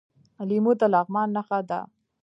[0.49, 1.79] لیمو د لغمان نښه ده.